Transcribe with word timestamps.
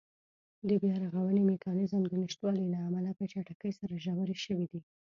د 0.67 0.69
بیا 0.81 0.95
رغونې 1.03 1.41
میکانېزم 1.51 2.01
د 2.07 2.13
نشتوالي 2.23 2.63
له 2.73 2.77
امله 2.87 3.11
په 3.17 3.23
چټکۍ 3.31 3.71
سره 3.79 4.01
ژورې 4.05 4.35
شوې 4.45 4.65
دي. 4.71 4.81